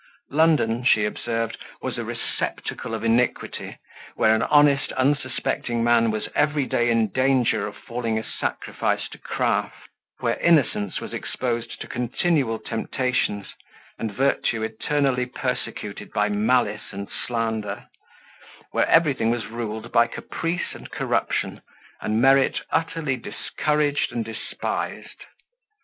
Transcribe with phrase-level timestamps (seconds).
[0.31, 3.77] London, she observed, was a receptacle of iniquity,
[4.15, 9.19] where an honest, unsuspecting man was every day in danger of falling a sacrifice to
[9.19, 13.53] craft; where innocence was exposed to continual temptations,
[13.99, 17.85] and virtue eternally persecuted by malice and slander;
[18.71, 21.61] where everything was ruled by caprice and corruption,
[22.01, 25.25] and merit utterly discouraged and despised.